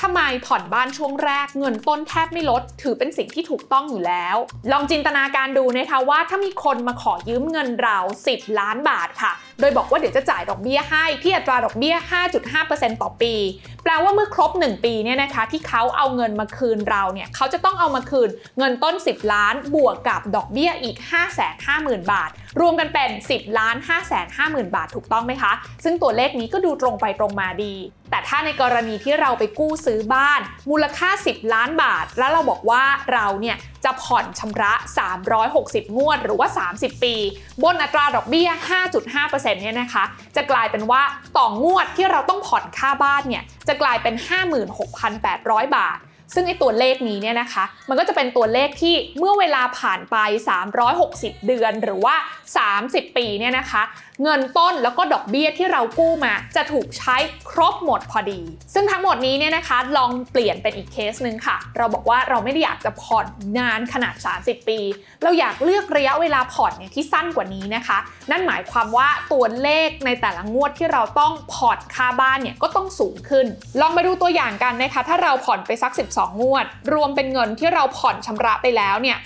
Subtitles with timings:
[0.00, 4.36] ทำไมผ่อนบ้านช่วงแรกเงินต้นแทบไม่ลด ถือเป็นสิ่งที่ถูกต้องอยู่แล้ว
[4.72, 7.98] ลองจินตนาการดูนะคะว่าถ้ามีคนมาขอยืมเงินเรา
[8.30, 11.94] 10 ล้านบาทค่ะ โดยบอกว่าเดี๋ยวจะจ่ายดอกเบี้ยให้ที่อัตราดอกเบี้ย
[12.48, 13.34] 5.5%ต่อปี
[13.82, 20.96] แปลว่าเมื่อครบ 1 ปีเนี่ยนะคะที่เขาเอาเงินมาคืนเราเนี่ยเขาจะต้องเอามาคืนเงินต้น 10 ล้านบวกกับดอกเบี้ยอีก
[21.54, 22.30] 550,000 บาท
[22.60, 23.76] รวมกันเป็น 10 ล้าน
[24.26, 25.52] 550,000 บาทถูกต้องไหมคะ
[25.84, 27.74] ซึ่งตัวเลขนี้ก็ดูตรงไปตรงมาดี
[28.10, 30.40] แต่ถ้าในกรณีที่เราไปกู้ซื้อบ้าน
[30.70, 33.56] มูลค่า 10 ล้านบาท แล้วเราบอกว่าเราเนี่ย
[33.90, 34.72] จะผ่อนชำระ
[35.34, 37.14] 360 งวด หรือว่า 30 ปี
[37.62, 38.48] บนอัตราดอกเบี้ย
[39.06, 39.30] 5.5%
[39.62, 40.04] เนี่ยนะคะ
[40.36, 41.02] จะกลายเป็นว่า
[41.38, 44.14] ต่องวดที่เราต้องผ่อนค่าบ้านเนี่ย จะกลายเป็น
[44.90, 45.98] 56,800 บาท
[46.34, 50.16] ซึ่งไอ้ตัวเลขนี้เนี่ยนะคะ มันก็จะเป็นตัวเลขที่เมื่อเวลาผ่านไป
[50.82, 52.16] 360 เดือนหรือว่า
[52.66, 53.82] 30 ปีเนี่ยนะคะ
[54.22, 57.16] เงินต้นแล้วก็ดอกเบี้ยที่เรากู้มา จะถูกใช้
[57.50, 58.40] ครบหมดพอดี
[58.74, 63.26] ซึ่งทั้งหมดนี้เนี่ยนะคะ ลองเปลี่ยนเป็นอีกเคสหนึ่งค่ะ เราบอกว่าเราไม่ได้อยากจะผ่อน
[63.58, 64.78] นานขนาด 30 ปี
[65.22, 67.98] เราอยากเลือกระยะเวลาผ่อนเนี่ยที่สั้นกว่านี้นะคะ
[68.30, 73.46] นั่นหมายความว่าตัวเลขในแต่ละงวดที่เราต้องผ่อนค่าบ้านเนี่ยก็ต้องสูงขึ้น
[73.80, 79.18] ลองไปดูตัวอย่างกันนะคะ ถ้าเราผ่อนไปสัก 12 งวด รวมเป็นเงินที่เราผ่อนชำระไปแล้วเนี่ย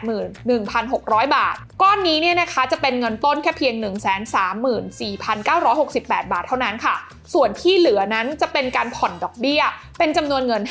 [0.00, 3.74] 681,600 บาท ก้อนนี้เนี่ยนะคะจะเป็นเงินต้นแค่เพียง
[4.04, 6.96] 134,968 บาทเท่านั้นค่ะ
[7.34, 9.62] ส่วนที่เหลือนั้นจะเป็นการผ่อนดอกเบี้ย
[9.98, 10.62] เป็นจำนวนเงิน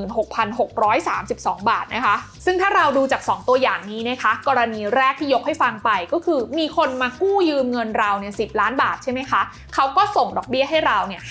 [0.00, 9.40] 546,632 บาทนะคะ ซึ่งถ้าเราดูจาก 2 ตัวอย่างนี้นะคะ กรณีแรกที่ยกให้ฟังไปก็คือมีคนมากู้ยืมเงินเราเนี่ย10ล้านบาทใช่ไหมคะ
[9.74, 11.22] เขาก็ส่งดอกเบี้ยให้เราเนี่ย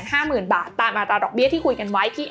[0.00, 2.26] 550,000 บาท ตามอัตราดอกเบี้ยที่คุยกันไว้ที่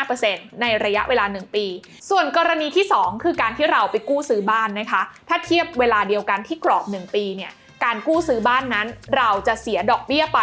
[0.00, 1.66] 5.5%ในระยะเวลา 1 ปี
[2.10, 7.52] ส่วนกรณีที่ 2 คือการที่เราไปกู้ซื้อบ้านนะคะ ถ้าเทียบเวลาเดียวกันที่กรอบ 1 ปีเนี่ย
[7.84, 10.38] การกู้ซื้อบ้านนั้น เราจะเสียดอกเบี้ยไป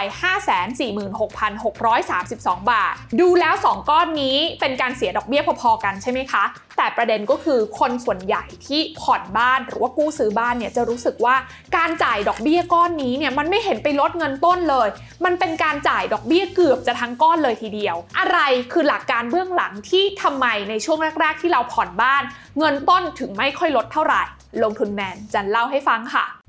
[0.95, 6.43] 546,632 บาท ดูแล้ว 2 ก้อนนี้เป็นการเสียดอกเบี้ยพอๆกันใช่ไหมคะ
[6.77, 11.35] แต่ประเด็นก็คือคนส่วนใหญ่ที่ผ่อนบ้านหรือว่ากู้ซื้อบ้านเนี่ยจะรู้สึกว่า
[11.77, 14.87] การจ่ายดอกเบี้ยก้อนนี้เนี่ยมันไม่เห็นไปลดเงินต้นเลย
[15.25, 18.39] มันเป็นการจ่ายดอกเบี้ยเกือบจะทั้งก้อนเลยทีเดียว อะไร
[18.71, 22.23] คือหลักการเบื้องหลังที่ทำไมในช่วงแรก ๆ ที่เราผ่อนบ้าน
[22.59, 24.21] เงินต้นถึงไม่ค่อยลดเท่าไหร่
[24.63, 26.44] ลงทุนแมนจะเล่าให้ฟังค่ะ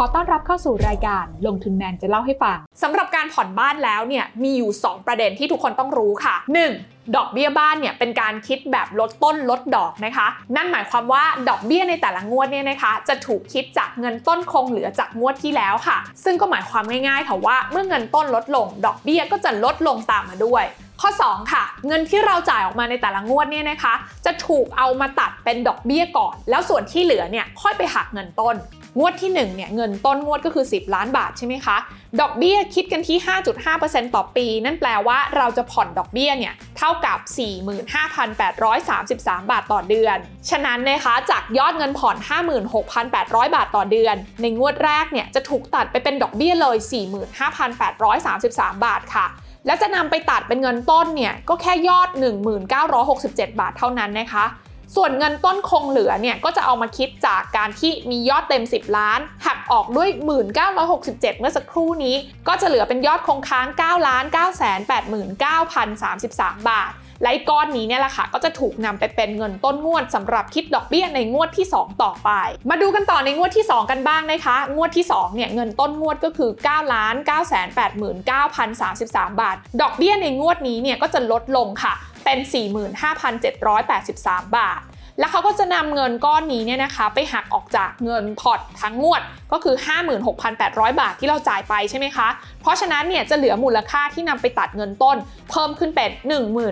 [0.00, 6.34] ขอต้อนรับเข้าสู่รายการลงทุนแมนจะเล่าให้ฟังสำหรับการผ่อนบ้านแล้วเนี่ยมีอยู่ 2 ประเด็นที่ทุกคนต้องรู้ค่ะ
[6.76, 7.16] 1.
[7.16, 20.64] ดอกเบี้ยบ้านเนี่ยเป็นการคิดแบบลดต้นลดดอกนะคะ นั่นหมายความว่าดอกเบี้ยในแต่ละงวดเนี่ยนะคะ จะถูกคิดจากเงินต้นคงเหลือจากงวดที่แล้วค่ะ ซึ่งก็หมายความง่ายๆค่ะว่าเมื่อเงินต้นลดลง ดอกเบี้ยก็จะลดลงตามมาด้วย
[21.00, 23.94] ข้อ 2 ค่ะ เงินที่เราจ่ายออกมาในแต่ละงวดเนี่ยนะคะ
[24.26, 28.56] จะถูกเอามาตัดเป็นดอกเบี้ยก่อน แล้วส่วนที่เหลือเนี่ยค่อยไปหักเงินต้น
[28.98, 31.76] งวดที่1เนี่ยเงินต้นงวดก็คือ 10 ล้านบาทใช่ไหมคะ
[32.20, 33.18] ดอกเบี้ยคิดกันที่
[33.66, 37.18] 5.5%ต่อปี นั่นแปลว่าเราจะผ่อนดอกเบี้ยเนี่ยเท่ากับ
[38.34, 40.16] 45,833 บาทต่อเดือน
[40.50, 42.16] ฉะนั้นนะคะจากยอดเงินผ่อน
[42.86, 46.76] 56,800 บาทต่อเดือน ในงวดแรกเนี่ยจะถูกตัดไปเป็นดอกเบี้ยเลย
[47.56, 49.26] 45,833 บาทค่ะ
[49.66, 52.08] และจะนำไปตัดเป็นเงินต้นเนี่ยก็แค่ยอด
[52.84, 54.44] 1967 บาทเท่านั้นนะคะ
[54.94, 60.08] ส่วนเงินต้นคงเหลือเนี่ยก็จะเอามาคิดจากการที่มียอดเต็ม 10 ล้าน หักออกด้วย
[60.74, 62.16] 1967 เมื่อสักครู่นี้
[62.48, 64.34] ก็จะเหลือเป็นยอดคงค้าง 9 9 8 9
[65.74, 66.92] 033 บาท
[67.22, 72.30] และไอ้ก้อนนี้เนี่ยแหละค่ะก็จะถูกนำไปเป็นเงินต้นงวดสำหรับคิดดอกเบี้ยในงวดที่ 2 ต่อไป
[72.70, 77.30] มาดูกันต่อในงวดที่ 2 กันบ้างนะคะ งวดที่2เนี่ยเงินต้นงวดก็คือ 9 9 8 9
[78.76, 81.94] 033 บาท ดอกเบี้ยในงวดนี้เนี่ยก็จะลดลงค่ะ
[82.24, 82.38] เป็น
[83.28, 84.80] 45,783 บาท
[85.18, 89.22] แล้วเขาก็จะนำเงินก้อนนี้เนี่ยนะคะ ไปหักออกจากเงินผ่อนทั้งงวด
[89.52, 89.76] ก็คือ
[90.38, 92.28] 56,800 บาทที่เราจ่ายไปใช่ไหมคะ
[92.60, 95.16] เพราะฉะนั้นเนี่ยจะเหลือมูลค่าที่นำไปตัดเงินต้น
[95.50, 96.10] เพิ่มขึ้นเป็น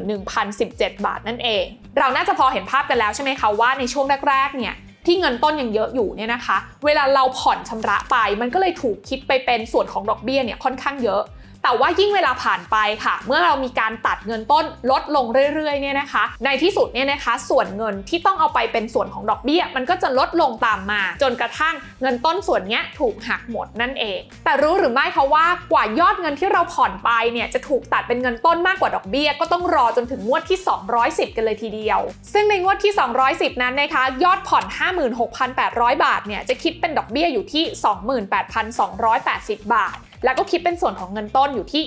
[0.03, 1.65] 11,017 บาทนั่นเอง
[1.99, 4.75] เราน่าจะพอเห็นภาพกันแล้วใช่ไหมคะว่าในช่วงแรกๆเนี่ย
[5.07, 11.23] ที่เงินต้นยังเยอะอยู่เนี่ยนะคะ เวลาเราผ่อนชำระไป มันก็เลยถูกคิดไปเป็นส่วนของดอกเบี้ยเนี่ยค่อนข้างเยอะ
[11.65, 30.59] แต่ว่ายิ่งเวลาผ่านไปค่ะ เมื่อเรามีการตัดเงินต้นลดลงเรื่อยๆเนี่ยนะคะ ในที่สุดเนี่ยนะคะ ส่วนเงินที่ต้องเอาไปเป็นส่วนของดอกเบี้ย มันก็จะลดลงตามมา จนกระทั่งเงินต้นส่วนเนี้ยถูกหักหมดนั่นเอง แต่รู้หรือไม่คะว่ากว่ายอดเงินที่เราผ่อนไปเนี่ยจะถูกตัดเป็นเงินต้นมากกว่าดอกเบี้ย ก็ต้องรอจนถึงงวดที่
[30.99, 32.01] 210 กันเลยทีเดียว
[32.33, 32.93] ซึ่งในงวดที่
[33.29, 34.65] 210 นั้นนะคะ ยอดผ่อน
[35.35, 37.65] 56,800 บาทเนี่ยจะคิดเป็นดอกเบี้ยอยู่ที่
[39.65, 41.83] 28,280 บาท แล้วก็คิดเป็นส่วนของเงินต้นอยู่ที่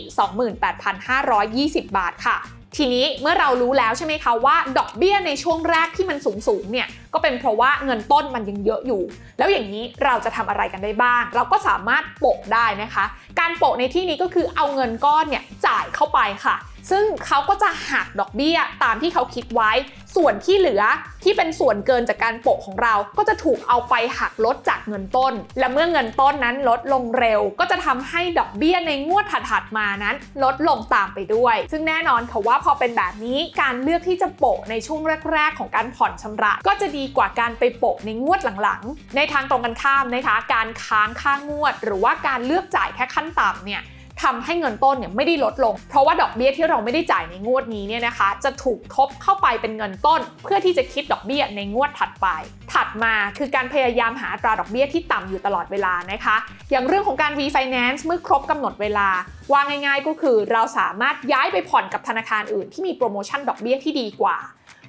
[1.71, 2.37] 28,520 บาทค่ะ
[2.77, 9.01] ทีนี้เมื่อเรารู้แล้วใช่ไหมคะว่าดอกเบี้ยในช่วงแรกที่มันสูงสูงเนี่ยก็เป็นเพราะว่าเงินต้นมันยังเยอะอยู่
[9.37, 13.05] แล้วอย่างนี้เราจะทำอะไรกันได้บ้าง เราก็สามารถโปะได้นะคะ
[13.39, 16.55] การโปะในที่นี้ก็คือเอาเงินก้อนเนี่ยจ่ายเข้าไปค่ะ
[16.91, 19.71] ซึ่งเขาก็จะหักดอกเบี้ยตามที่เขาคิดไว้
[20.15, 20.83] ส่วนที่เหลือ
[21.23, 35.01] ที่เป็นส่วนเกินจากการโปะของเรา ก็จะถูกเอาไปหักลดจากเงินต้น และเมื่อเงินต้นนั้นลดลงเร็ว ก็จะทำให้ดอกเบี้ยในงวดถัดๆมานั้น ลดลงตามไปด้วย ซึ่งแน่นอนค่ะว่าพอเป็นแบบนี้การเลือกที่จะโปะในช่วง
[35.33, 43.83] แรก ๆ ของการผ่อนชำระ ก็จะดีกว่าการไปโปะในงวดหลังๆ ในทางตรงกันข้ามนะคะ การค้างค่างวด หรือว่าการเลือกจ่ายแค่ขั้นต่ำเนี่ย
[44.23, 52.27] ทำให้เงินต้นเนี่ยไม่ได้ลดลง เพราะว่าดอกเบี้ยที่เราไม่ได้จ่ายในงวดนี้เนี่ยนะคะ จะถูกทบเข้าไปเป็นเงินต้น เพื่อที่จะคิดดอกเบี้ยในงวดถัดไป
[52.73, 56.35] ถัดมาคือการพยายามหาตราดอกเบี้ยที่ต่ำอยู่ตลอดเวลานะคะ
[56.71, 59.09] อย่างเรื่องของการ refinance เมื่อครบกำหนดเวลา
[59.51, 64.37] ว่าง่าย ๆ ก็คือเราสามารถย้ายไปผ่อนกับธนาคารอื่นที่มีโปรโมชั่นดอกเบี้ยที่ดีกว่า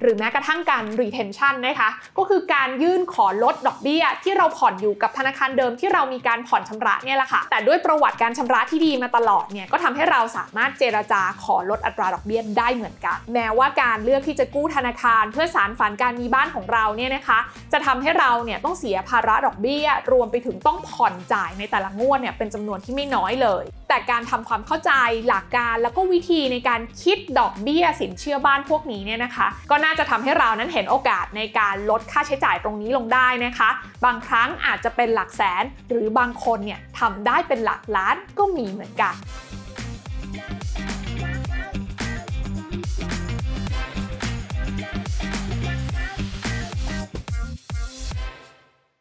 [0.01, 17.39] หรือแม้กระทั่งการ retention นะคะ ก็คือการยื่นขอลดดอกเบี้ย ที่เราผ่อนอยู่กับธนาคารเดิมที่เรามีการผ่อนชำระเนี่ยแหละค่ะ แต่ด้วยประวัติการชำระที่ดีมาตลอดเนี่ยก็ทำให้เราสามารถเจรจาขอลดอัตราดอกเบี้ยได้เหมือนกัน แม้ว่าการเลือกที่จะกู้ธนาคาร เพื่อสารฝันการมีบ้านของเราเนี่ยนะคะ
[17.73, 24.91] จะทำให้เราเนี่ยต้องเสียภาระดอกเบี้ย รวมไปถึงต้องผ่อนจ่ายในแต่ละงวดเนี่ยเป็นจำนวนที่ไม่น้อยเลย แต่การทำความเข้าใจ
[25.27, 33.69] หลักการแล้วก็วิธีในการคิดดอกเบี้ยสินเชื่อบ้านพวกนี้เนี่ยนะคะ ก็น่าจะทำให้เรานั้นเห็นโอกาสในการลดค่าใช้จ่ายตรงนี้ลงได้นะคะ
[34.05, 39.13] บางครั้งอาจจะเป็นหลักแสน หรือบางคนเนี่ยทำได้เป็นหลักล้านก็มีเหมือนกัน